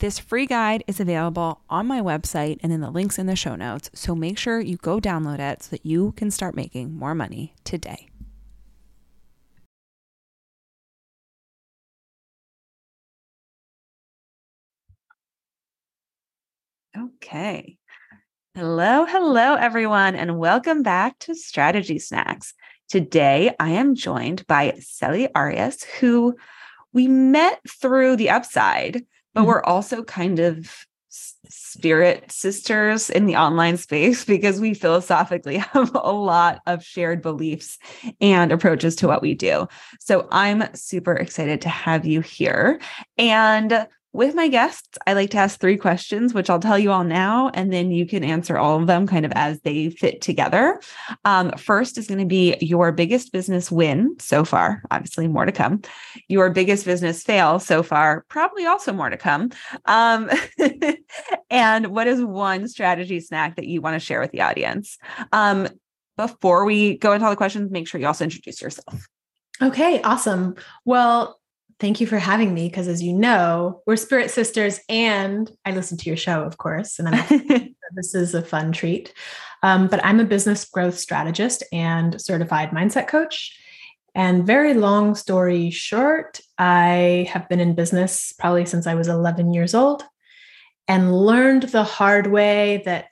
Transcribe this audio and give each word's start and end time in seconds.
This 0.00 0.18
free 0.18 0.46
guide 0.46 0.82
is 0.86 0.98
available 0.98 1.60
on 1.68 1.86
my 1.86 2.00
website 2.00 2.58
and 2.62 2.72
in 2.72 2.80
the 2.80 2.90
links 2.90 3.18
in 3.18 3.26
the 3.26 3.36
show 3.36 3.54
notes, 3.54 3.90
so 3.92 4.14
make 4.14 4.38
sure 4.38 4.58
you 4.58 4.78
go 4.78 4.98
download 4.98 5.40
it 5.40 5.62
so 5.62 5.72
that 5.72 5.84
you 5.84 6.12
can 6.12 6.30
start 6.30 6.56
making 6.56 6.94
more 6.94 7.14
money 7.14 7.54
today. 7.64 8.08
Okay. 16.96 17.76
Hello, 18.54 19.04
hello, 19.04 19.54
everyone, 19.56 20.16
and 20.16 20.38
welcome 20.38 20.82
back 20.82 21.18
to 21.18 21.34
Strategy 21.34 21.98
Snacks. 21.98 22.54
Today, 22.88 23.54
I 23.60 23.72
am 23.72 23.94
joined 23.94 24.46
by 24.46 24.78
Celi 24.80 25.28
Arias, 25.34 25.82
who 26.00 26.36
we 26.94 27.06
met 27.06 27.60
through 27.68 28.16
the 28.16 28.30
upside, 28.30 29.04
but 29.34 29.40
mm-hmm. 29.40 29.48
we're 29.48 29.62
also 29.62 30.02
kind 30.02 30.38
of 30.38 30.86
spirit 31.12 32.30
sisters 32.30 33.10
in 33.10 33.26
the 33.26 33.36
online 33.36 33.76
space 33.76 34.24
because 34.26 34.60
we 34.60 34.74
philosophically 34.74 35.56
have 35.72 35.90
a 35.94 36.12
lot 36.12 36.60
of 36.66 36.84
shared 36.84 37.22
beliefs 37.22 37.78
and 38.20 38.52
approaches 38.52 38.96
to 38.96 39.06
what 39.06 39.22
we 39.22 39.34
do. 39.34 39.66
So 39.98 40.28
I'm 40.30 40.64
super 40.74 41.14
excited 41.14 41.60
to 41.62 41.68
have 41.68 42.06
you 42.06 42.20
here. 42.20 42.80
And 43.18 43.86
with 44.12 44.34
my 44.34 44.48
guests, 44.48 44.98
I 45.06 45.12
like 45.12 45.30
to 45.30 45.38
ask 45.38 45.60
three 45.60 45.76
questions, 45.76 46.34
which 46.34 46.50
I'll 46.50 46.58
tell 46.58 46.78
you 46.78 46.90
all 46.90 47.04
now, 47.04 47.50
and 47.54 47.72
then 47.72 47.92
you 47.92 48.06
can 48.06 48.24
answer 48.24 48.58
all 48.58 48.80
of 48.80 48.88
them 48.88 49.06
kind 49.06 49.24
of 49.24 49.32
as 49.36 49.60
they 49.60 49.90
fit 49.90 50.20
together. 50.20 50.80
Um, 51.24 51.52
first 51.52 51.96
is 51.96 52.08
going 52.08 52.18
to 52.18 52.26
be 52.26 52.56
your 52.60 52.90
biggest 52.90 53.32
business 53.32 53.70
win 53.70 54.16
so 54.18 54.44
far, 54.44 54.82
obviously, 54.90 55.28
more 55.28 55.46
to 55.46 55.52
come. 55.52 55.82
Your 56.28 56.50
biggest 56.50 56.84
business 56.84 57.22
fail 57.22 57.60
so 57.60 57.84
far, 57.84 58.24
probably 58.28 58.66
also 58.66 58.92
more 58.92 59.10
to 59.10 59.16
come. 59.16 59.50
Um, 59.84 60.28
and 61.50 61.86
what 61.88 62.08
is 62.08 62.22
one 62.22 62.66
strategy 62.66 63.20
snack 63.20 63.56
that 63.56 63.66
you 63.66 63.80
want 63.80 63.94
to 63.94 64.00
share 64.00 64.20
with 64.20 64.32
the 64.32 64.40
audience? 64.40 64.98
Um, 65.32 65.68
before 66.16 66.64
we 66.64 66.98
go 66.98 67.12
into 67.12 67.24
all 67.24 67.30
the 67.30 67.36
questions, 67.36 67.70
make 67.70 67.86
sure 67.86 68.00
you 68.00 68.06
also 68.06 68.24
introduce 68.24 68.60
yourself. 68.60 69.08
Okay, 69.62 70.02
awesome. 70.02 70.54
Well, 70.84 71.39
Thank 71.80 71.98
you 71.98 72.06
for 72.06 72.18
having 72.18 72.52
me 72.52 72.68
because, 72.68 72.88
as 72.88 73.02
you 73.02 73.14
know, 73.14 73.82
we're 73.86 73.96
spirit 73.96 74.30
sisters, 74.30 74.80
and 74.90 75.50
I 75.64 75.70
listen 75.70 75.96
to 75.96 76.10
your 76.10 76.16
show, 76.16 76.42
of 76.42 76.58
course, 76.58 76.98
and 76.98 77.08
I'm, 77.08 77.74
this 77.94 78.14
is 78.14 78.34
a 78.34 78.42
fun 78.42 78.72
treat. 78.72 79.14
Um, 79.62 79.88
but 79.88 80.04
I'm 80.04 80.20
a 80.20 80.24
business 80.24 80.66
growth 80.66 80.98
strategist 80.98 81.62
and 81.72 82.20
certified 82.20 82.70
mindset 82.70 83.08
coach. 83.08 83.58
And 84.14 84.46
very 84.46 84.74
long 84.74 85.14
story 85.14 85.70
short, 85.70 86.40
I 86.58 87.28
have 87.32 87.48
been 87.48 87.60
in 87.60 87.74
business 87.74 88.34
probably 88.38 88.66
since 88.66 88.86
I 88.86 88.94
was 88.94 89.08
11 89.08 89.54
years 89.54 89.74
old 89.74 90.04
and 90.86 91.16
learned 91.16 91.62
the 91.64 91.84
hard 91.84 92.26
way 92.26 92.82
that 92.84 93.06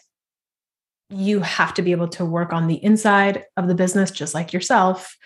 you 1.08 1.40
have 1.40 1.72
to 1.74 1.82
be 1.82 1.92
able 1.92 2.08
to 2.08 2.24
work 2.24 2.52
on 2.52 2.66
the 2.66 2.82
inside 2.84 3.44
of 3.56 3.66
the 3.66 3.74
business, 3.74 4.10
just 4.10 4.34
like 4.34 4.52
yourself, 4.52 5.16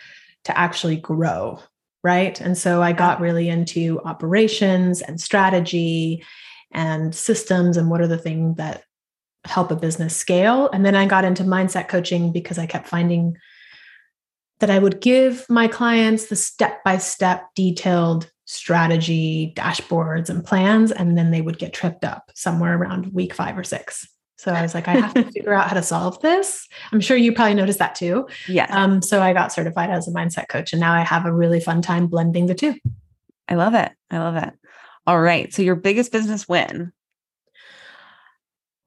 to 0.44 0.56
actually 0.56 0.96
grow 0.96 1.58
right? 2.02 2.40
And 2.40 2.56
so 2.56 2.82
I 2.82 2.92
got 2.92 3.20
really 3.20 3.48
into 3.48 4.00
operations 4.04 5.00
and 5.00 5.20
strategy 5.20 6.24
and 6.72 7.14
systems 7.14 7.76
and 7.76 7.90
what 7.90 8.00
are 8.00 8.08
the 8.08 8.18
things 8.18 8.56
that 8.56 8.84
help 9.44 9.70
a 9.70 9.76
business 9.76 10.16
scale. 10.16 10.70
And 10.72 10.84
then 10.84 10.94
I 10.94 11.06
got 11.06 11.24
into 11.24 11.44
mindset 11.44 11.88
coaching 11.88 12.32
because 12.32 12.58
I 12.58 12.66
kept 12.66 12.88
finding 12.88 13.36
that 14.60 14.70
I 14.70 14.78
would 14.78 15.00
give 15.00 15.44
my 15.48 15.66
clients 15.66 16.26
the 16.26 16.36
step 16.36 16.84
by 16.84 16.98
step 16.98 17.48
detailed 17.54 18.30
strategy, 18.44 19.52
dashboards, 19.56 20.28
and 20.28 20.44
plans, 20.44 20.92
and 20.92 21.16
then 21.16 21.30
they 21.30 21.40
would 21.40 21.58
get 21.58 21.72
tripped 21.72 22.04
up 22.04 22.30
somewhere 22.34 22.76
around 22.76 23.12
week 23.12 23.34
five 23.34 23.56
or 23.56 23.64
six. 23.64 24.06
So 24.42 24.52
I 24.52 24.60
was 24.60 24.74
like, 24.74 24.88
I 24.88 24.94
have 24.94 25.14
to 25.14 25.22
figure 25.32 25.54
out 25.54 25.68
how 25.68 25.74
to 25.74 25.84
solve 25.84 26.20
this. 26.20 26.66
I'm 26.90 27.00
sure 27.00 27.16
you 27.16 27.32
probably 27.32 27.54
noticed 27.54 27.78
that 27.78 27.94
too. 27.94 28.26
Yeah. 28.48 28.66
Um, 28.70 29.00
so 29.00 29.22
I 29.22 29.32
got 29.32 29.52
certified 29.52 29.88
as 29.88 30.08
a 30.08 30.10
mindset 30.10 30.48
coach, 30.48 30.72
and 30.72 30.80
now 30.80 30.92
I 30.92 31.02
have 31.02 31.26
a 31.26 31.32
really 31.32 31.60
fun 31.60 31.80
time 31.80 32.08
blending 32.08 32.46
the 32.46 32.54
two. 32.56 32.74
I 33.48 33.54
love 33.54 33.74
it. 33.74 33.92
I 34.10 34.18
love 34.18 34.34
it. 34.34 34.52
All 35.06 35.20
right. 35.20 35.54
So 35.54 35.62
your 35.62 35.76
biggest 35.76 36.10
business 36.10 36.48
win? 36.48 36.92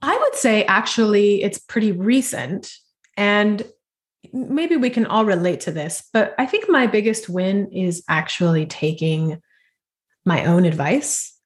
I 0.02 0.18
would 0.18 0.36
say 0.36 0.66
actually 0.66 1.42
it's 1.42 1.58
pretty 1.58 1.94
recent. 1.94 2.74
And 3.16 3.64
maybe 4.34 4.76
we 4.76 4.90
can 4.90 5.06
all 5.06 5.24
relate 5.24 5.62
to 5.62 5.72
this, 5.72 6.04
but 6.12 6.36
I 6.38 6.48
think 6.48 6.68
my 6.68 6.86
biggest 6.86 7.30
win 7.30 7.72
is 7.72 8.04
actually 8.10 8.66
taking 8.66 9.42
my 10.26 10.44
own 10.44 10.66
advice. 10.66 11.32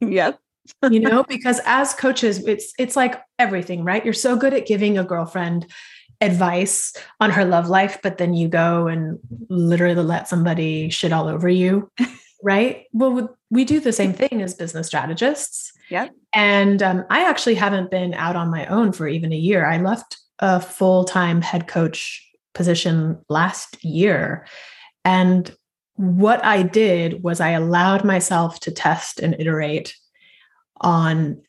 Yep 0.00 0.40
you 0.90 1.00
know 1.08 1.24
because 1.24 1.60
as 1.64 1.94
coaches 1.94 2.46
it's 2.46 2.72
it's 2.78 2.96
like 2.96 3.20
everything 3.38 3.84
right? 3.84 4.04
You're 4.04 4.14
so 4.14 4.36
good 4.36 4.54
at 4.54 4.66
giving 4.66 4.98
a 4.98 5.04
girlfriend 5.04 5.70
advice 6.20 6.94
on 7.18 7.30
her 7.30 7.44
love 7.44 7.68
life 7.68 7.98
but 8.02 8.18
then 8.18 8.32
you 8.32 8.46
go 8.48 8.86
and 8.86 9.18
literally 9.48 10.02
let 10.02 10.28
somebody 10.28 10.88
shit 10.88 11.12
all 11.12 11.26
over 11.28 11.48
you 11.48 11.90
right? 12.42 12.84
Well 12.92 13.36
we 13.50 13.64
do 13.64 13.80
the 13.80 13.92
same 13.92 14.12
thing 14.12 14.42
as 14.42 14.54
business 14.54 14.86
strategists. 14.86 15.72
Yeah. 15.90 16.08
And 16.32 16.82
um, 16.82 17.04
i 17.10 17.28
actually 17.28 17.54
haven't 17.54 17.90
been 17.90 18.14
out 18.14 18.36
on 18.36 18.50
my 18.50 18.66
own 18.66 18.92
for 18.92 19.08
even 19.08 19.32
a 19.32 19.36
year. 19.36 19.66
I 19.66 19.78
left 19.78 20.18
a 20.38 20.60
full-time 20.60 21.42
head 21.42 21.68
coach 21.68 22.28
position 22.54 23.18
last 23.28 23.82
year. 23.84 24.46
And 25.04 25.54
what 25.96 26.42
i 26.44 26.62
did 26.62 27.22
was 27.22 27.40
i 27.40 27.50
allowed 27.50 28.02
myself 28.02 28.58
to 28.58 28.70
test 28.70 29.20
and 29.20 29.36
iterate 29.38 29.94
on 30.82 31.40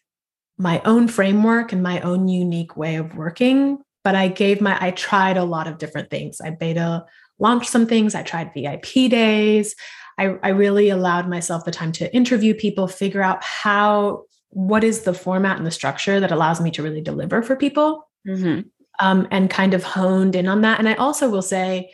my 0.58 0.82
own 0.86 1.08
framework 1.08 1.72
and 1.72 1.84
my 1.84 2.00
own 2.02 2.28
unique 2.28 2.78
way 2.78 2.96
of 2.96 3.16
working. 3.16 3.80
But 4.04 4.16
I 4.16 4.28
gave 4.28 4.62
my, 4.62 4.78
I 4.80 4.92
tried 4.92 5.38
a 5.38 5.44
lot 5.44 5.68
of 5.68 5.78
different 5.78 6.10
things. 6.10 6.40
I 6.42 6.52
beta 6.52 7.06
launched 7.40 7.70
some 7.70 7.88
things, 7.88 8.16
I 8.16 8.24
tried 8.24 8.54
VIP 8.54 9.10
days. 9.10 9.76
I, 10.18 10.36
I 10.44 10.50
really 10.50 10.90
allowed 10.90 11.28
myself 11.28 11.66
the 11.66 11.72
time 11.72 11.92
to 11.94 12.14
interview 12.16 12.54
people, 12.54 12.88
figure 12.88 13.24
out 13.24 13.44
how, 13.44 14.26
what 14.50 14.84
is 14.84 15.02
the 15.02 15.14
format 15.14 15.58
and 15.58 15.66
the 15.66 15.72
structure 15.72 16.20
that 16.20 16.32
allows 16.32 16.62
me 16.62 16.70
to 16.72 16.84
really 16.84 17.02
deliver 17.02 17.42
for 17.42 17.56
people. 17.56 18.08
Mm-hmm. 18.28 18.68
Um, 19.00 19.28
and 19.32 19.50
kind 19.50 19.74
of 19.74 19.84
honed 19.84 20.36
in 20.36 20.48
on 20.48 20.62
that. 20.62 20.78
And 20.78 20.88
I 20.88 20.94
also 20.94 21.28
will 21.28 21.42
say, 21.42 21.92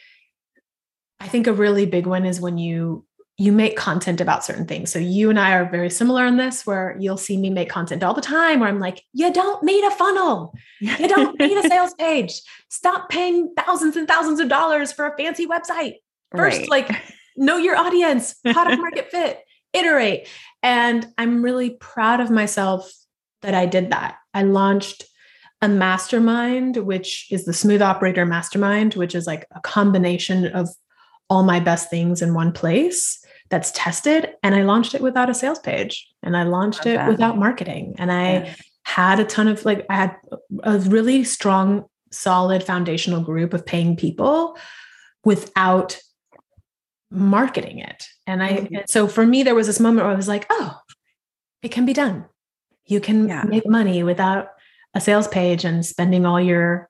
I 1.22 1.30
think 1.30 1.48
a 1.48 1.54
really 1.54 1.86
big 1.86 2.06
one 2.06 2.26
is 2.26 2.42
when 2.42 2.58
you 2.58 3.06
you 3.40 3.54
make 3.54 3.78
content 3.78 4.20
about 4.20 4.44
certain 4.44 4.66
things. 4.66 4.92
So 4.92 5.00
you 5.00 5.30
and 5.30 5.40
I 5.40 5.54
are 5.54 5.70
very 5.70 5.90
similar 5.90 6.26
in 6.26 6.36
this, 6.36 6.66
where 6.66 6.98
you'll 7.00 7.16
see 7.16 7.38
me 7.38 7.50
make 7.50 7.70
content 7.70 8.04
all 8.04 8.14
the 8.14 8.20
time 8.20 8.60
where 8.60 8.68
I'm 8.68 8.80
like, 8.80 9.02
you 9.14 9.32
don't 9.32 9.64
need 9.64 9.82
a 9.86 9.92
funnel. 9.92 10.54
You 10.82 11.08
don't 11.08 11.40
need 11.40 11.58
a 11.58 11.62
sales 11.70 11.94
page. 11.94 12.42
Stop 12.68 13.08
paying 13.08 13.54
thousands 13.56 13.96
and 13.96 14.10
thousands 14.10 14.42
of 14.42 14.50
dollars 14.50 14.92
for 14.92 15.08
a 15.08 15.16
fancy 15.16 15.48
website. 15.48 15.94
First, 16.36 16.60
right. 16.60 16.70
like 16.70 17.02
know 17.38 17.56
your 17.56 17.78
audience, 17.78 18.36
product 18.44 18.82
market 18.82 19.08
fit, 19.12 19.40
iterate. 19.72 20.28
And 20.62 21.08
I'm 21.18 21.42
really 21.42 21.70
proud 21.70 22.20
of 22.20 22.30
myself 22.30 22.92
that 23.42 23.54
I 23.54 23.68
did 23.68 23.94
that. 23.94 24.18
I 24.34 24.44
launched 24.44 25.06
a 25.62 25.70
mastermind, 25.70 26.76
which 26.76 27.32
is 27.32 27.46
the 27.46 27.54
Smooth 27.54 27.82
Operator 27.82 28.26
Mastermind, 28.26 28.96
which 28.96 29.16
is 29.16 29.26
like 29.26 29.48
a 29.56 29.62
combination 29.62 30.48
of 30.48 30.68
all 31.30 31.44
my 31.44 31.62
best 31.62 31.90
things 31.90 32.22
in 32.22 32.34
one 32.34 32.52
place 32.52 33.24
that's 33.50 33.72
tested 33.72 34.30
and 34.44 34.56
I 34.56 34.62
launched 34.62 34.94
it 34.94 35.02
without 35.02 35.30
a 35.30 35.34
sales 35.34 35.60
page 35.60 36.08
and 36.22 36.38
I 36.38 36.44
launched 36.44 36.86
it 36.86 36.96
that. 36.96 37.10
without 37.10 37.38
marketing 37.38 37.96
and 37.98 38.12
I 38.12 38.32
yeah. 38.32 38.56
had 38.84 39.20
a 39.20 39.26
ton 39.26 39.48
of 39.48 39.66
like 39.66 39.86
I 39.90 39.96
had 39.96 40.16
a 40.64 40.78
really 40.80 41.24
strong 41.24 41.86
solid 42.12 42.64
foundational 42.64 43.22
group 43.22 43.54
of 43.54 43.66
paying 43.66 43.96
people 43.96 44.58
without 45.24 46.00
marketing 47.12 47.80
it 47.80 48.06
and 48.28 48.44
I 48.44 48.50
mm-hmm. 48.52 48.76
so 48.88 49.08
for 49.08 49.26
me 49.26 49.42
there 49.44 49.56
was 49.56 49.68
this 49.68 49.80
moment 49.80 50.06
where 50.06 50.14
I 50.14 50.18
was 50.18 50.28
like 50.28 50.46
oh 50.50 50.78
it 51.64 51.70
can 51.70 51.86
be 51.86 51.94
done 51.94 52.26
you 52.86 53.00
can 53.00 53.28
yeah. 53.28 53.44
make 53.44 53.68
money 53.68 54.04
without 54.04 54.50
a 54.94 55.02
sales 55.02 55.28
page 55.28 55.66
and 55.66 55.86
spending 55.86 56.26
all 56.26 56.40
your 56.40 56.90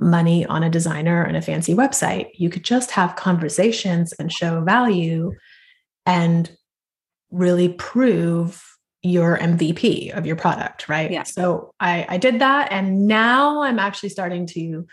money 0.00 0.46
on 0.46 0.62
a 0.62 0.70
designer 0.70 1.22
and 1.22 1.36
a 1.36 1.42
fancy 1.42 1.74
website. 1.74 2.28
You 2.34 2.50
could 2.50 2.64
just 2.64 2.92
have 2.92 3.16
conversations 3.16 4.12
and 4.14 4.32
show 4.32 4.60
value 4.62 5.32
and 6.08 6.50
really 7.30 7.68
prove 7.68 8.64
your 9.02 9.38
MVP 9.38 10.10
of 10.16 10.26
your 10.26 10.36
product, 10.36 10.88
right? 10.88 11.10
Yeah. 11.10 11.22
So 11.22 11.74
I, 11.78 12.06
I 12.08 12.16
did 12.16 12.40
that. 12.40 12.72
And 12.72 13.06
now 13.06 13.62
I'm 13.62 13.78
actually 13.78 14.08
starting 14.08 14.46
to 14.48 14.86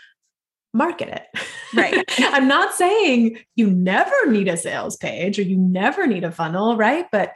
market 0.74 1.08
it. 1.08 1.40
Right. 1.74 2.04
I'm 2.18 2.46
not 2.46 2.74
saying 2.74 3.38
you 3.56 3.70
never 3.70 4.30
need 4.30 4.46
a 4.46 4.58
sales 4.58 4.96
page 4.96 5.38
or 5.38 5.42
you 5.42 5.56
never 5.56 6.06
need 6.06 6.22
a 6.22 6.30
funnel, 6.30 6.76
right? 6.76 7.06
But 7.10 7.34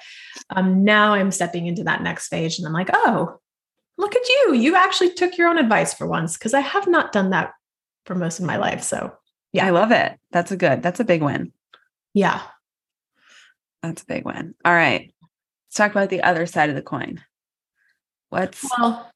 um, 0.50 0.84
now 0.84 1.14
I'm 1.14 1.32
stepping 1.32 1.66
into 1.66 1.82
that 1.84 2.02
next 2.02 2.24
stage 2.24 2.58
and 2.58 2.66
I'm 2.66 2.74
like, 2.74 2.90
oh, 2.92 3.38
look 3.96 4.14
at 4.14 4.28
you. 4.28 4.54
You 4.54 4.76
actually 4.76 5.14
took 5.14 5.38
your 5.38 5.48
own 5.48 5.58
advice 5.58 5.94
for 5.94 6.06
once 6.06 6.36
because 6.36 6.52
I 6.52 6.60
have 6.60 6.86
not 6.86 7.12
done 7.12 7.30
that 7.30 7.52
for 8.04 8.14
most 8.14 8.40
of 8.40 8.44
my 8.44 8.58
life. 8.58 8.82
So, 8.82 9.12
yeah. 9.54 9.66
I 9.66 9.70
love 9.70 9.90
it. 9.90 10.16
That's 10.30 10.52
a 10.52 10.56
good, 10.56 10.82
that's 10.82 11.00
a 11.00 11.04
big 11.04 11.22
win. 11.22 11.52
Yeah. 12.12 12.42
That's 13.82 14.02
a 14.02 14.06
big 14.06 14.24
win. 14.24 14.54
All 14.64 14.72
right. 14.72 15.12
Let's 15.22 15.76
talk 15.76 15.90
about 15.90 16.10
the 16.10 16.22
other 16.22 16.46
side 16.46 16.68
of 16.68 16.76
the 16.76 16.82
coin. 16.82 17.22
What's 18.28 18.64
well, 18.78 19.10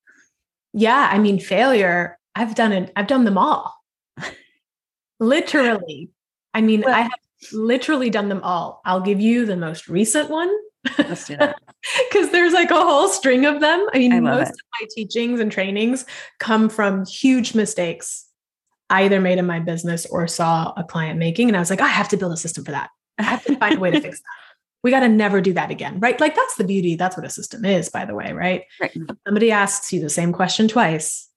yeah, 0.72 1.08
I 1.10 1.18
mean, 1.18 1.38
failure. 1.38 2.18
I've 2.34 2.54
done 2.54 2.72
it, 2.72 2.92
I've 2.96 3.06
done 3.06 3.24
them 3.24 3.38
all. 3.38 3.74
literally. 5.20 6.10
I 6.52 6.60
mean, 6.60 6.82
well, 6.82 6.94
I 6.94 7.02
have 7.02 7.12
literally 7.52 8.10
done 8.10 8.28
them 8.28 8.40
all. 8.42 8.80
I'll 8.84 9.00
give 9.00 9.20
you 9.20 9.46
the 9.46 9.56
most 9.56 9.88
recent 9.88 10.30
one. 10.30 10.52
Let's 10.98 11.26
do 11.26 11.36
that. 11.36 11.56
Because 12.10 12.30
there's 12.30 12.54
like 12.54 12.70
a 12.70 12.80
whole 12.80 13.08
string 13.08 13.44
of 13.44 13.60
them. 13.60 13.86
I 13.92 13.98
mean, 13.98 14.14
I 14.14 14.20
most 14.20 14.48
it. 14.48 14.54
of 14.54 14.80
my 14.80 14.86
teachings 14.94 15.38
and 15.38 15.52
trainings 15.52 16.06
come 16.38 16.70
from 16.70 17.04
huge 17.04 17.54
mistakes 17.54 18.24
I 18.90 19.04
either 19.04 19.20
made 19.20 19.38
in 19.38 19.46
my 19.46 19.60
business 19.60 20.06
or 20.06 20.26
saw 20.28 20.72
a 20.76 20.84
client 20.84 21.18
making. 21.18 21.48
And 21.48 21.56
I 21.56 21.60
was 21.60 21.70
like, 21.70 21.80
I 21.80 21.88
have 21.88 22.08
to 22.10 22.16
build 22.16 22.32
a 22.32 22.36
system 22.36 22.64
for 22.64 22.72
that. 22.72 22.90
I 23.18 23.22
have 23.22 23.44
to 23.44 23.56
find 23.56 23.76
a 23.76 23.80
way 23.80 23.90
to 23.90 24.00
fix 24.00 24.20
that. 24.20 24.26
We 24.84 24.92
got 24.92 25.00
to 25.00 25.08
never 25.08 25.40
do 25.40 25.52
that 25.54 25.72
again. 25.72 25.98
Right. 25.98 26.20
Like 26.20 26.36
that's 26.36 26.54
the 26.54 26.62
beauty. 26.62 26.94
That's 26.94 27.16
what 27.16 27.26
a 27.26 27.30
system 27.30 27.64
is, 27.64 27.88
by 27.88 28.04
the 28.04 28.14
way. 28.14 28.32
Right. 28.32 28.64
right. 28.80 28.96
Somebody 29.26 29.50
asks 29.50 29.92
you 29.92 30.00
the 30.00 30.08
same 30.08 30.32
question 30.32 30.68
twice. 30.68 31.28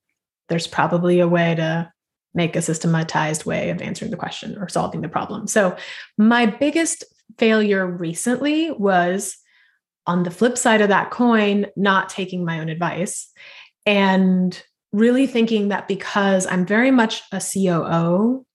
There's 0.49 0.67
probably 0.67 1.19
a 1.19 1.27
way 1.27 1.55
to 1.55 1.91
make 2.35 2.55
a 2.55 2.61
systematized 2.61 3.45
way 3.45 3.71
of 3.71 3.81
answering 3.81 4.11
the 4.11 4.17
question 4.17 4.57
or 4.59 4.69
solving 4.69 5.01
the 5.01 5.09
problem. 5.09 5.47
So, 5.47 5.75
my 6.17 6.45
biggest 6.45 7.03
failure 7.39 7.87
recently 7.87 8.69
was 8.71 9.37
on 10.05 10.23
the 10.23 10.31
flip 10.31 10.57
side 10.57 10.81
of 10.81 10.89
that 10.89 11.09
coin, 11.09 11.65
not 11.75 12.09
taking 12.09 12.45
my 12.45 12.59
own 12.59 12.69
advice 12.69 13.31
and 13.85 14.61
really 14.93 15.27
thinking 15.27 15.69
that 15.69 15.87
because 15.87 16.45
I'm 16.47 16.65
very 16.65 16.91
much 16.91 17.21
a 17.31 17.41
COO 17.41 18.45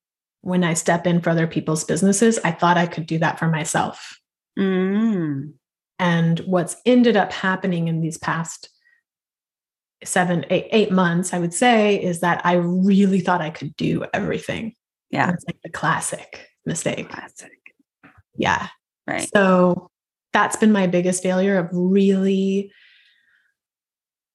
when 0.43 0.65
I 0.65 0.75
step 0.75 1.07
in 1.07 1.21
for 1.21 1.31
other 1.31 1.47
people's 1.47 1.85
businesses, 1.85 2.39
I 2.45 2.51
thought 2.53 2.77
I 2.77 2.87
could 2.87 3.07
do 3.07 3.19
that 3.19 3.39
for 3.39 3.49
myself. 3.49 4.19
Mm. 4.59 5.55
And 5.99 6.41
what's 6.41 6.77
ended 6.85 7.17
up 7.17 7.33
happening 7.33 7.89
in 7.89 8.01
these 8.01 8.19
past 8.19 8.69
seven, 10.05 10.45
eight, 10.51 10.69
eight 10.71 10.91
months, 10.91 11.33
I 11.33 11.39
would 11.39 11.55
say, 11.55 12.03
is 12.03 12.21
that 12.21 12.45
I 12.45 12.55
really 12.55 13.21
thought 13.21 13.41
I 13.41 13.51
could 13.51 13.77
do 13.77 14.05
everything. 14.13 14.75
Yeah. 15.11 15.31
It's 15.31 15.45
like 15.47 15.61
the 15.63 15.71
classic 15.71 16.49
mistake. 16.67 17.09
Classic. 17.09 17.53
Yeah. 18.37 18.69
Right. 19.07 19.29
So 19.35 19.91
that's 20.33 20.57
been 20.57 20.73
my 20.73 20.87
biggest 20.87 21.23
failure 21.23 21.59
of 21.59 21.69
really 21.73 22.73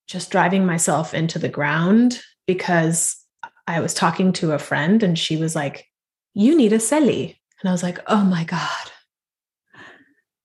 just 0.08 0.32
driving 0.32 0.66
myself 0.66 1.14
into 1.14 1.40
the 1.40 1.50
ground 1.50 2.22
because 2.46 3.18
I 3.66 3.82
was 3.82 3.94
talking 3.94 4.32
to 4.34 4.54
a 4.54 4.60
friend 4.60 5.04
and 5.04 5.20
she 5.20 5.36
was 5.36 5.56
like, 5.56 5.86
You 6.34 6.56
need 6.56 6.74
a 6.74 6.80
Celi. 6.80 7.40
And 7.62 7.70
I 7.70 7.72
was 7.72 7.84
like, 7.84 8.00
Oh 8.08 8.24
my 8.24 8.44
God. 8.44 8.92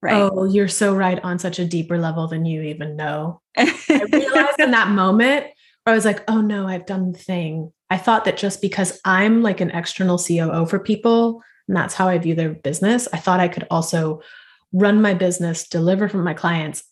Right. 0.02 0.14
Oh, 0.14 0.44
you're 0.44 0.69
so 0.69 0.94
right 0.94 1.22
on 1.22 1.38
such 1.38 1.60
a 1.60 1.64
deeper 1.64 1.96
level 1.96 2.26
than 2.26 2.44
you 2.44 2.62
even 2.62 2.96
know. 2.96 3.40
I 3.56 4.06
realized 4.12 4.58
in 4.58 4.72
that 4.72 4.88
moment 4.88 5.46
where 5.84 5.93
I 5.93 5.94
was 5.94 6.04
like, 6.04 6.25
oh 6.28 6.40
no, 6.40 6.66
I've 6.66 6.87
done 6.87 7.12
the 7.12 7.19
thing. 7.19 7.72
I 7.88 7.99
thought 7.99 8.25
that 8.25 8.37
just 8.37 8.60
because 8.60 9.00
I'm 9.04 9.43
like 9.43 9.60
an 9.60 9.70
external 9.70 10.19
COO 10.19 10.66
for 10.66 10.81
people, 10.81 11.40
and 11.69 11.76
that's 11.76 11.94
how 11.94 12.08
I 12.08 12.19
view 12.19 12.34
their 12.34 12.50
business, 12.50 13.06
I 13.12 13.19
thought 13.19 13.38
I 13.38 13.49
could 13.49 13.66
also 13.70 14.22
run 14.72 15.02
my 15.02 15.14
business, 15.14 15.69
deliver 15.69 16.08
for 16.08 16.19
my 16.19 16.34
clients, 16.34 16.82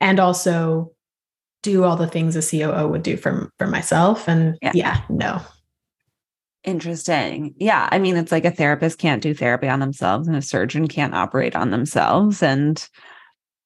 and 0.00 0.20
also 0.20 0.92
do 1.62 1.84
all 1.84 1.96
the 1.96 2.08
things 2.08 2.36
a 2.36 2.42
COO 2.42 2.88
would 2.88 3.02
do 3.02 3.16
for, 3.16 3.50
for 3.58 3.66
myself. 3.66 4.28
And 4.28 4.58
yeah, 4.60 4.72
yeah 4.74 5.00
no. 5.08 5.40
Interesting. 6.64 7.54
Yeah. 7.56 7.88
I 7.90 7.98
mean, 7.98 8.16
it's 8.16 8.32
like 8.32 8.44
a 8.44 8.50
therapist 8.50 8.98
can't 8.98 9.22
do 9.22 9.32
therapy 9.32 9.68
on 9.68 9.80
themselves 9.80 10.28
and 10.28 10.36
a 10.36 10.42
surgeon 10.42 10.88
can't 10.88 11.14
operate 11.14 11.56
on 11.56 11.70
themselves 11.70 12.42
and 12.42 12.86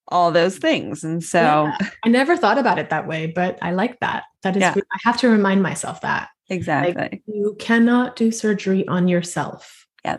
all 0.09 0.31
those 0.31 0.59
things. 0.59 1.03
And 1.03 1.25
so 1.25 1.41
yeah. 1.41 1.79
I 2.05 2.09
never 2.09 2.37
thought 2.37 2.59
about 2.59 2.79
it 2.79 2.91
that 2.91 3.09
way, 3.09 3.27
but 3.27 3.59
I 3.63 3.73
like 3.73 3.99
that. 4.01 4.25
That 4.43 4.57
is, 4.57 4.61
yeah. 4.61 4.75
I 4.77 4.99
have 5.03 5.17
to 5.19 5.29
remind 5.29 5.63
myself 5.63 6.03
that. 6.03 6.29
Exactly. 6.51 6.95
Like, 6.95 7.23
you 7.27 7.57
cannot 7.59 8.15
do 8.15 8.31
surgery 8.31 8.87
on 8.87 9.09
yourself. 9.09 9.87
Yeah. 10.05 10.19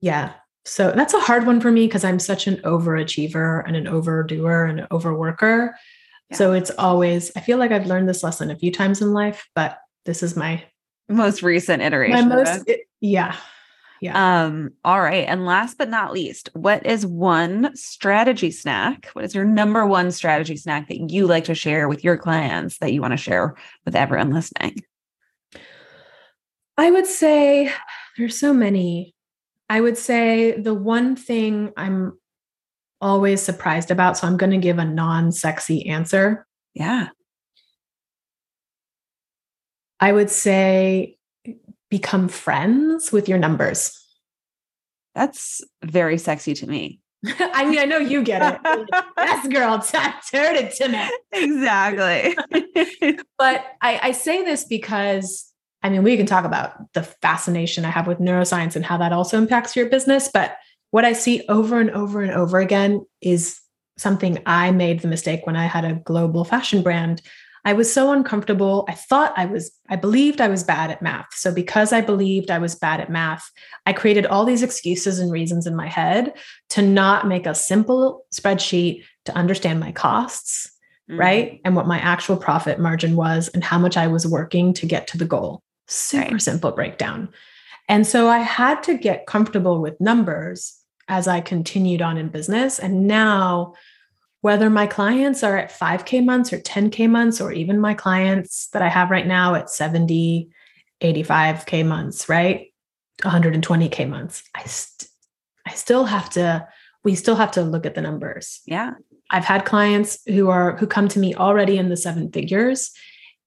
Yeah. 0.00 0.32
So 0.64 0.92
that's 0.92 1.14
a 1.14 1.20
hard 1.20 1.46
one 1.46 1.60
for 1.60 1.70
me 1.70 1.86
because 1.86 2.04
I'm 2.04 2.20
such 2.20 2.46
an 2.46 2.56
overachiever 2.58 3.66
and 3.66 3.74
an 3.74 3.86
overdoer 3.86 4.64
and 4.64 4.80
an 4.80 4.86
overworker. 4.90 5.72
Yeah. 6.30 6.36
So 6.36 6.52
it's 6.52 6.70
always, 6.78 7.32
I 7.36 7.40
feel 7.40 7.58
like 7.58 7.72
I've 7.72 7.86
learned 7.86 8.08
this 8.08 8.22
lesson 8.22 8.50
a 8.50 8.56
few 8.56 8.70
times 8.70 9.02
in 9.02 9.12
life, 9.12 9.48
but 9.54 9.78
this 10.04 10.22
is 10.22 10.36
my 10.36 10.62
most 11.08 11.42
recent 11.42 11.82
iteration. 11.82 12.28
My 12.28 12.36
most, 12.36 12.68
it, 12.68 12.80
yeah. 13.00 13.36
Yeah. 14.00 14.44
Um, 14.44 14.70
all 14.84 15.00
right. 15.00 15.26
And 15.26 15.44
last 15.44 15.76
but 15.76 15.88
not 15.88 16.12
least, 16.12 16.50
what 16.52 16.86
is 16.86 17.04
one 17.04 17.74
strategy 17.74 18.50
snack? 18.50 19.08
What 19.12 19.24
is 19.24 19.34
your 19.34 19.44
number 19.44 19.84
one 19.86 20.12
strategy 20.12 20.56
snack 20.56 20.88
that 20.88 21.10
you 21.10 21.26
like 21.26 21.44
to 21.44 21.54
share 21.54 21.88
with 21.88 22.04
your 22.04 22.16
clients 22.16 22.78
that 22.78 22.92
you 22.92 23.00
want 23.00 23.12
to 23.12 23.16
share 23.16 23.56
with 23.84 23.96
everyone 23.96 24.30
listening? 24.30 24.82
I 26.76 26.92
would 26.92 27.06
say 27.06 27.72
there's 28.16 28.38
so 28.38 28.52
many. 28.52 29.14
I 29.68 29.80
would 29.80 29.98
say 29.98 30.52
the 30.52 30.74
one 30.74 31.16
thing 31.16 31.72
I'm 31.76 32.16
always 33.00 33.42
surprised 33.42 33.90
about, 33.90 34.16
so 34.16 34.26
I'm 34.26 34.36
going 34.36 34.52
to 34.52 34.58
give 34.58 34.78
a 34.78 34.84
non 34.84 35.32
sexy 35.32 35.86
answer. 35.88 36.46
Yeah. 36.74 37.08
I 40.00 40.12
would 40.12 40.30
say 40.30 41.16
become 41.90 42.28
friends 42.28 43.12
with 43.12 43.28
your 43.28 43.38
numbers. 43.38 43.94
That's 45.14 45.62
very 45.84 46.18
sexy 46.18 46.54
to 46.54 46.66
me. 46.66 47.00
I 47.40 47.64
mean, 47.64 47.78
I 47.78 47.84
know 47.84 47.98
you 47.98 48.22
get 48.22 48.60
it. 48.64 48.88
yes, 49.16 49.48
girl, 49.48 49.78
turn 50.30 50.54
it 50.54 50.74
to 50.76 50.88
me. 50.88 51.10
Exactly. 51.32 52.36
but 53.38 53.64
I, 53.80 54.00
I 54.02 54.12
say 54.12 54.44
this 54.44 54.64
because 54.64 55.52
I 55.82 55.90
mean, 55.90 56.02
we 56.02 56.16
can 56.16 56.26
talk 56.26 56.44
about 56.44 56.92
the 56.94 57.04
fascination 57.04 57.84
I 57.84 57.90
have 57.90 58.06
with 58.06 58.18
neuroscience 58.18 58.74
and 58.74 58.84
how 58.84 58.98
that 58.98 59.12
also 59.12 59.38
impacts 59.38 59.76
your 59.76 59.88
business. 59.88 60.28
But 60.32 60.56
what 60.90 61.04
I 61.04 61.12
see 61.12 61.44
over 61.48 61.80
and 61.80 61.90
over 61.90 62.20
and 62.20 62.32
over 62.32 62.58
again 62.58 63.04
is 63.20 63.60
something 63.96 64.42
I 64.46 64.70
made 64.72 65.00
the 65.00 65.08
mistake 65.08 65.46
when 65.46 65.56
I 65.56 65.66
had 65.66 65.84
a 65.84 65.94
global 65.94 66.44
fashion 66.44 66.82
brand 66.82 67.22
I 67.68 67.74
was 67.74 67.92
so 67.92 68.12
uncomfortable. 68.12 68.86
I 68.88 68.94
thought 68.94 69.34
I 69.36 69.44
was, 69.44 69.70
I 69.90 69.96
believed 69.96 70.40
I 70.40 70.48
was 70.48 70.64
bad 70.64 70.90
at 70.90 71.02
math. 71.02 71.26
So, 71.34 71.52
because 71.52 71.92
I 71.92 72.00
believed 72.00 72.50
I 72.50 72.58
was 72.58 72.74
bad 72.74 72.98
at 72.98 73.10
math, 73.10 73.50
I 73.84 73.92
created 73.92 74.24
all 74.24 74.46
these 74.46 74.62
excuses 74.62 75.18
and 75.18 75.30
reasons 75.30 75.66
in 75.66 75.76
my 75.76 75.86
head 75.86 76.32
to 76.70 76.80
not 76.80 77.28
make 77.28 77.44
a 77.44 77.54
simple 77.54 78.24
spreadsheet 78.32 79.04
to 79.26 79.34
understand 79.34 79.80
my 79.80 79.92
costs, 79.92 80.70
mm-hmm. 81.10 81.20
right? 81.20 81.60
And 81.62 81.76
what 81.76 81.86
my 81.86 81.98
actual 81.98 82.38
profit 82.38 82.80
margin 82.80 83.16
was 83.16 83.48
and 83.48 83.62
how 83.62 83.78
much 83.78 83.98
I 83.98 84.06
was 84.06 84.26
working 84.26 84.72
to 84.72 84.86
get 84.86 85.06
to 85.08 85.18
the 85.18 85.26
goal. 85.26 85.62
Super 85.88 86.32
right. 86.32 86.40
simple 86.40 86.72
breakdown. 86.72 87.28
And 87.86 88.06
so 88.06 88.28
I 88.28 88.38
had 88.38 88.82
to 88.84 88.96
get 88.96 89.26
comfortable 89.26 89.82
with 89.82 90.00
numbers 90.00 90.74
as 91.06 91.28
I 91.28 91.42
continued 91.42 92.00
on 92.00 92.16
in 92.16 92.30
business. 92.30 92.78
And 92.78 93.06
now 93.06 93.74
whether 94.40 94.70
my 94.70 94.86
clients 94.86 95.42
are 95.42 95.56
at 95.56 95.72
5K 95.72 96.24
months 96.24 96.52
or 96.52 96.58
10K 96.58 97.10
months, 97.10 97.40
or 97.40 97.52
even 97.52 97.80
my 97.80 97.94
clients 97.94 98.68
that 98.68 98.82
I 98.82 98.88
have 98.88 99.10
right 99.10 99.26
now 99.26 99.54
at 99.54 99.70
70, 99.70 100.48
85K 101.00 101.86
months, 101.86 102.28
right? 102.28 102.72
120K 103.22 104.08
months. 104.08 104.44
I, 104.54 104.64
st- 104.64 105.10
I 105.66 105.72
still 105.72 106.04
have 106.04 106.30
to, 106.30 106.66
we 107.04 107.14
still 107.14 107.36
have 107.36 107.50
to 107.52 107.62
look 107.62 107.84
at 107.84 107.94
the 107.94 108.00
numbers. 108.00 108.60
Yeah. 108.66 108.92
I've 109.30 109.44
had 109.44 109.64
clients 109.64 110.20
who 110.26 110.48
are, 110.50 110.76
who 110.76 110.86
come 110.86 111.08
to 111.08 111.18
me 111.18 111.34
already 111.34 111.76
in 111.76 111.88
the 111.88 111.96
seven 111.96 112.30
figures 112.30 112.92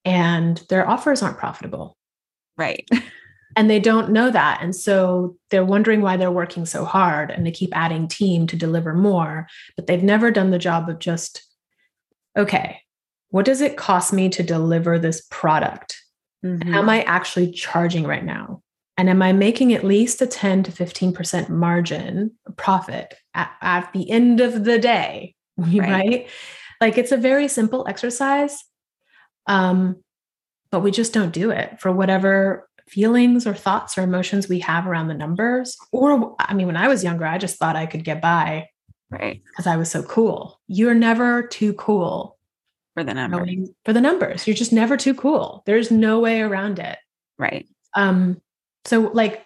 and 0.05 0.61
their 0.69 0.87
offers 0.87 1.21
aren't 1.21 1.37
profitable. 1.37 1.97
Right. 2.57 2.87
and 3.55 3.69
they 3.69 3.79
don't 3.79 4.11
know 4.11 4.29
that 4.31 4.59
and 4.61 4.75
so 4.75 5.35
they're 5.49 5.65
wondering 5.65 6.01
why 6.01 6.17
they're 6.17 6.31
working 6.31 6.65
so 6.65 6.85
hard 6.85 7.31
and 7.31 7.45
they 7.45 7.51
keep 7.51 7.75
adding 7.75 8.07
team 8.07 8.47
to 8.47 8.55
deliver 8.55 8.93
more 8.93 9.47
but 9.75 9.87
they've 9.87 10.03
never 10.03 10.31
done 10.31 10.51
the 10.51 10.59
job 10.59 10.89
of 10.89 10.99
just 10.99 11.43
okay 12.37 12.81
what 13.29 13.45
does 13.45 13.61
it 13.61 13.77
cost 13.77 14.13
me 14.13 14.29
to 14.29 14.43
deliver 14.43 14.97
this 14.97 15.21
product 15.29 16.01
mm-hmm. 16.45 16.73
am 16.73 16.89
i 16.89 17.01
actually 17.03 17.51
charging 17.51 18.05
right 18.05 18.25
now 18.25 18.61
and 18.97 19.09
am 19.09 19.21
i 19.21 19.31
making 19.31 19.73
at 19.73 19.83
least 19.83 20.21
a 20.21 20.27
10 20.27 20.63
to 20.63 20.71
15% 20.71 21.49
margin 21.49 22.31
profit 22.57 23.15
at, 23.33 23.51
at 23.61 23.93
the 23.93 24.09
end 24.09 24.39
of 24.41 24.63
the 24.63 24.79
day 24.79 25.35
right. 25.57 25.79
right 25.79 26.29
like 26.79 26.97
it's 26.97 27.11
a 27.11 27.17
very 27.17 27.47
simple 27.47 27.85
exercise 27.87 28.63
um 29.47 29.97
but 30.71 30.79
we 30.79 30.91
just 30.91 31.13
don't 31.13 31.33
do 31.33 31.51
it 31.51 31.79
for 31.81 31.91
whatever 31.91 32.67
feelings 32.91 33.47
or 33.47 33.53
thoughts 33.53 33.97
or 33.97 34.01
emotions 34.01 34.49
we 34.49 34.59
have 34.59 34.85
around 34.85 35.07
the 35.07 35.13
numbers. 35.13 35.77
Or, 35.91 36.35
I 36.39 36.53
mean, 36.53 36.67
when 36.67 36.77
I 36.77 36.87
was 36.87 37.03
younger, 37.03 37.25
I 37.25 37.37
just 37.37 37.57
thought 37.57 37.75
I 37.75 37.85
could 37.85 38.03
get 38.03 38.21
by. 38.21 38.67
Right. 39.09 39.41
Because 39.45 39.67
I 39.67 39.77
was 39.77 39.89
so 39.89 40.03
cool. 40.03 40.59
You're 40.67 40.93
never 40.93 41.43
too 41.43 41.73
cool 41.73 42.37
for 42.93 43.03
the 43.03 43.13
numbers. 43.13 43.69
For 43.85 43.93
the 43.93 44.01
numbers. 44.01 44.45
You're 44.45 44.55
just 44.55 44.73
never 44.73 44.97
too 44.97 45.13
cool. 45.13 45.63
There's 45.65 45.89
no 45.89 46.19
way 46.19 46.41
around 46.41 46.79
it. 46.79 46.97
Right. 47.37 47.67
Um, 47.95 48.41
so 48.85 49.11
like 49.13 49.45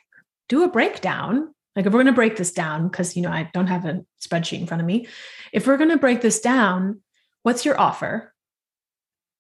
do 0.50 0.64
a 0.64 0.68
breakdown. 0.68 1.54
Like 1.76 1.86
if 1.86 1.94
we're 1.94 2.04
going 2.04 2.06
to 2.08 2.14
break 2.14 2.38
this 2.38 2.52
down, 2.52 2.88
because 2.88 3.16
you 3.16 3.22
know, 3.22 3.32
I 3.32 3.50
don't 3.54 3.68
have 3.68 3.86
a 3.86 4.06
spreadsheet 4.24 4.60
in 4.60 4.68
front 4.68 4.82
of 4.82 4.88
me. 4.88 5.08
If 5.52 5.68
we're 5.68 5.78
going 5.78 5.90
to 5.90 5.98
break 5.98 6.22
this 6.22 6.40
down, 6.40 7.02
what's 7.44 7.66
your 7.66 7.80
offer? 7.80 8.34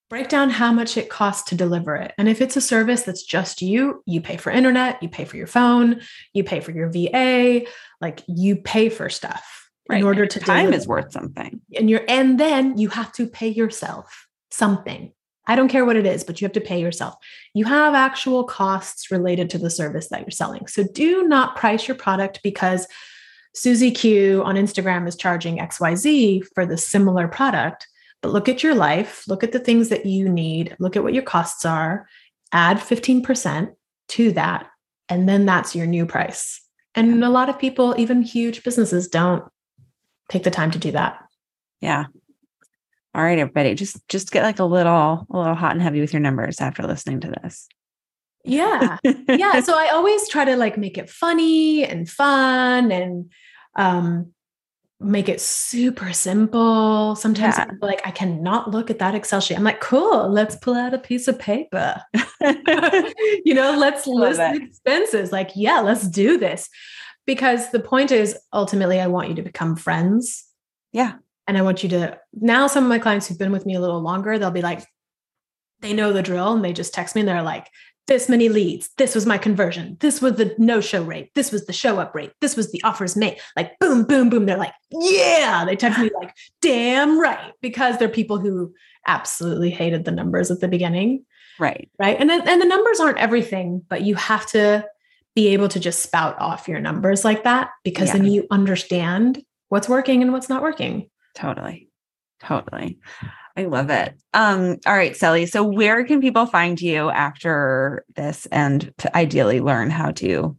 Break 0.10 0.30
down 0.30 0.50
how 0.50 0.72
much 0.72 0.98
it 0.98 1.10
costs 1.10 1.50
to 1.50 1.56
deliver 1.56 1.96
it. 1.96 2.14
And 2.18 2.30
if 2.30 2.42
it's 2.42 2.56
a 2.56 2.62
service 2.62 3.04
that's 3.04 3.24
just 3.24 3.62
you, 3.62 4.04
you 4.06 4.22
pay 4.22 4.38
for 4.38 4.52
internet, 4.52 5.02
you 5.02 5.10
pay 5.10 5.26
for 5.26 5.38
your 5.38 5.48
phone, 5.48 6.02
you 6.34 6.44
pay 6.44 6.60
for 6.60 6.72
your 6.72 6.90
VA, 6.90 7.66
like 8.02 8.22
you 8.28 8.56
pay 8.56 8.90
for 8.90 9.10
stuff 9.10 9.70
right. 9.90 10.00
in 10.00 10.06
order 10.06 10.26
to 10.26 10.40
time 10.40 10.66
deliver. 10.66 10.78
is 10.78 10.88
worth 10.88 11.12
something. 11.12 11.60
And 11.76 11.90
you're 11.90 12.06
and 12.08 12.40
then 12.40 12.78
you 12.78 12.90
have 12.90 13.12
to 13.14 13.28
pay 13.28 13.50
yourself 13.50 14.28
something. 14.52 15.12
I 15.48 15.56
don't 15.56 15.70
care 15.70 15.86
what 15.86 15.96
it 15.96 16.08
is, 16.08 16.24
but 16.24 16.42
you 16.42 16.46
have 16.46 16.54
to 16.54 16.62
pay 16.62 16.82
yourself. 16.82 17.16
You 17.54 17.66
have 17.66 17.94
actual 17.94 18.44
costs 18.46 19.12
related 19.12 19.50
to 19.52 19.60
the 19.60 19.70
service 19.70 20.08
that 20.10 20.22
you're 20.22 20.32
selling. 20.32 20.66
So 20.68 20.84
do 20.84 21.28
not 21.28 21.56
price 21.56 21.88
your 21.88 21.96
product 21.96 22.42
because 22.44 22.88
Susie 23.54 23.92
Q 23.92 24.44
on 24.44 24.56
Instagram 24.56 25.08
is 25.08 25.16
charging 25.16 25.60
XYZ 25.60 26.46
for 26.54 26.66
the 26.66 26.78
similar 26.78 27.28
product 27.28 27.88
but 28.25 28.34
look 28.34 28.50
at 28.50 28.63
your 28.63 28.74
life, 28.74 29.24
look 29.27 29.44
at 29.44 29.51
the 29.51 29.60
things 29.60 29.89
that 29.89 30.08
you 30.08 30.27
need, 30.27 30.75
look 30.79 30.96
at 30.96 31.03
what 31.03 31.13
your 31.13 31.22
costs 31.22 31.63
are, 31.63 32.08
add 32.51 32.77
15% 32.77 33.72
to 34.08 34.32
that, 34.32 34.65
and 35.08 35.29
then 35.29 35.46
that's 35.46 35.75
your 35.75 35.86
new 35.86 36.08
price. 36.08 36.60
And 36.96 37.24
a 37.24 37.29
lot 37.29 37.50
of 37.50 37.60
people, 37.60 37.94
even 38.00 38.24
huge 38.24 38.63
businesses, 38.63 39.08
don't 39.08 39.44
take 40.27 40.41
the 40.41 40.50
time 40.50 40.72
to 40.72 40.79
do 40.79 40.91
that. 40.94 41.20
Yeah. 41.82 42.05
All 43.13 43.22
right, 43.22 43.38
everybody, 43.38 43.75
just 43.75 43.98
just 44.10 44.32
get 44.32 44.41
like 44.41 44.58
a 44.58 44.65
little 44.65 45.27
a 45.29 45.38
little 45.38 45.53
hot 45.53 45.74
and 45.74 45.82
heavy 45.84 46.01
with 46.01 46.12
your 46.12 46.20
numbers 46.20 46.60
after 46.60 46.82
listening 46.82 47.20
to 47.20 47.32
this. 47.44 47.67
Yeah. 48.44 48.98
yeah. 49.03 49.60
So 49.60 49.77
I 49.77 49.89
always 49.89 50.27
try 50.29 50.46
to 50.46 50.55
like 50.55 50.79
make 50.79 50.98
it 50.98 51.12
funny 51.12 51.86
and 51.86 52.10
fun 52.10 52.91
and 52.91 53.32
um 53.75 54.34
make 55.00 55.28
it 55.28 55.42
super 55.42 56.14
simple. 56.14 57.16
Sometimes 57.16 57.58
yeah. 57.58 57.70
like, 57.82 58.02
I 58.06 58.12
cannot 58.12 58.72
look 58.72 58.90
at 58.90 59.00
that 59.00 59.16
Excel 59.16 59.42
sheet. 59.42 59.58
I'm 59.58 59.64
like, 59.64 59.82
cool, 59.82 60.30
let's 60.30 60.56
pull 60.56 60.75
out 60.75 60.94
a 60.94 61.00
piece 61.00 61.28
of 61.28 61.38
paper. 61.38 62.02
you 63.44 63.54
know, 63.54 63.75
let's 63.78 64.08
list 64.08 64.40
the 64.40 64.62
expenses. 64.64 65.32
Like, 65.32 65.52
yeah, 65.56 65.82
let's 65.82 66.08
do 66.08 66.38
this. 66.38 66.70
Because 67.25 67.72
the 67.72 67.80
point 67.80 68.12
is 68.12 68.38
ultimately, 68.54 69.00
I 69.00 69.08
want 69.08 69.30
you 69.30 69.36
to 69.36 69.42
become 69.42 69.75
friends. 69.75 70.46
Yeah. 70.92 71.14
And 71.48 71.58
I 71.58 71.62
want 71.62 71.84
you 71.84 71.90
to 71.90 72.20
now, 72.34 72.68
some 72.68 72.84
of 72.84 72.90
my 72.90 73.00
clients 73.00 73.28
who've 73.28 73.38
been 73.38 73.52
with 73.52 73.66
me 73.66 73.75
a 73.75 73.82
little 73.82 74.02
longer, 74.02 74.38
they'll 74.40 74.52
be 74.52 74.62
like, 74.62 74.86
they 75.82 75.94
know 75.94 76.14
the 76.14 76.24
drill 76.24 76.54
and 76.54 76.64
they 76.64 76.74
just 76.74 76.94
text 76.94 77.16
me 77.16 77.22
and 77.22 77.28
they're 77.28 77.42
like, 77.42 77.68
this 78.08 78.30
many 78.30 78.50
leads. 78.50 78.90
This 78.98 79.16
was 79.16 79.26
my 79.26 79.38
conversion. 79.38 79.98
This 80.00 80.22
was 80.22 80.34
the 80.34 80.56
no 80.58 80.80
show 80.80 81.04
rate. 81.04 81.32
This 81.34 81.52
was 81.52 81.66
the 81.66 81.74
show 81.74 82.00
up 82.00 82.14
rate. 82.14 82.32
This 82.40 82.56
was 82.56 82.72
the 82.72 82.84
offers 82.84 83.16
made. 83.16 83.40
Like 83.56 83.78
boom, 83.80 84.04
boom, 84.04 84.30
boom. 84.30 84.46
They're 84.46 84.58
like, 84.58 84.74
yeah. 84.92 85.66
They 85.66 85.76
text 85.76 86.00
me 86.00 86.12
like, 86.20 86.34
damn 86.62 87.20
right. 87.20 87.54
Because 87.62 87.98
they're 87.98 88.10
people 88.10 88.40
who 88.40 88.74
absolutely 89.08 89.72
hated 89.72 90.06
the 90.06 90.12
numbers 90.12 90.52
at 90.52 90.60
the 90.60 90.68
beginning. 90.68 91.26
Right. 91.60 91.90
Right. 91.98 92.18
And 92.20 92.30
then, 92.30 92.48
and 92.48 92.62
the 92.62 92.66
numbers 92.66 93.00
aren't 93.00 93.18
everything, 93.18 93.84
but 93.88 94.02
you 94.02 94.16
have 94.16 94.46
to 94.48 94.86
be 95.36 95.48
able 95.50 95.68
to 95.70 95.80
just 95.80 96.02
spout 96.02 96.40
off 96.40 96.68
your 96.68 96.80
numbers 96.80 97.26
like 97.26 97.44
that 97.44 97.72
because 97.84 98.08
yeah. 98.08 98.14
then 98.14 98.26
you 98.26 98.48
understand 98.52 99.44
what's 99.70 99.90
working 99.90 100.22
and 100.22 100.32
what's 100.32 100.50
not 100.50 100.62
working. 100.62 101.10
Totally. 101.36 101.90
Totally. 102.42 103.00
I 103.58 103.66
love 103.66 103.90
it. 103.90 104.14
Um, 104.34 104.78
all 104.86 104.96
right, 104.96 105.16
Celi. 105.16 105.46
So 105.46 105.64
where 105.64 106.04
can 106.04 106.20
people 106.20 106.46
find 106.46 106.80
you 106.82 107.10
after 107.10 108.04
this 108.16 108.46
and 108.48 108.94
to 108.98 109.16
ideally 109.16 109.62
learn 109.62 109.90
how 109.90 110.12
to 110.12 110.58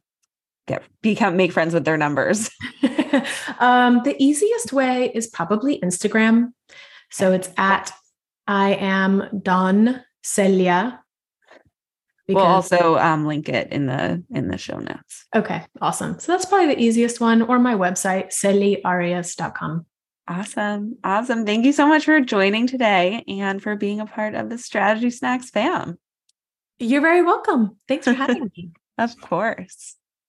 get 0.66 0.82
become 1.02 1.36
make 1.36 1.52
friends 1.52 1.74
with 1.74 1.84
their 1.84 1.98
numbers? 1.98 2.50
um, 3.58 4.00
the 4.04 4.16
easiest 4.18 4.72
way 4.72 5.10
is 5.14 5.26
probably 5.26 5.78
Instagram. 5.80 6.52
So 7.10 7.32
it's 7.32 7.50
at 7.58 7.92
I 8.46 8.74
am 8.74 9.40
Don 9.42 10.02
Celia. 10.22 11.02
We'll 12.28 12.44
also 12.44 12.98
um, 12.98 13.24
link 13.24 13.48
it 13.48 13.70
in 13.72 13.86
the 13.86 14.24
in 14.34 14.48
the 14.48 14.58
show 14.58 14.78
notes. 14.78 15.26
Okay, 15.34 15.64
awesome. 15.80 16.18
So 16.18 16.32
that's 16.32 16.44
probably 16.44 16.74
the 16.74 16.80
easiest 16.80 17.20
one, 17.20 17.42
or 17.42 17.58
my 17.58 17.74
website, 17.74 18.32
celiarias.com. 18.32 19.86
Awesome. 20.28 20.98
Awesome. 21.04 21.46
Thank 21.46 21.64
you 21.64 21.72
so 21.72 21.86
much 21.86 22.04
for 22.04 22.20
joining 22.20 22.66
today 22.66 23.22
and 23.28 23.62
for 23.62 23.76
being 23.76 24.00
a 24.00 24.06
part 24.06 24.34
of 24.34 24.50
the 24.50 24.58
Strategy 24.58 25.10
Snacks 25.10 25.50
fam. 25.50 25.98
You're 26.78 27.00
very 27.00 27.22
welcome. 27.22 27.76
Thanks 27.86 28.06
for 28.06 28.12
having 28.12 28.50
me. 28.56 28.70
Of 28.98 29.20
course. 29.20 29.96